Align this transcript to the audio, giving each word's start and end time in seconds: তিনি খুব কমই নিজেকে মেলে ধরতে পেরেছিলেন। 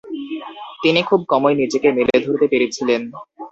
তিনি 0.83 1.01
খুব 1.09 1.21
কমই 1.31 1.55
নিজেকে 1.61 1.89
মেলে 1.97 2.15
ধরতে 2.25 2.45
পেরেছিলেন। 2.51 3.01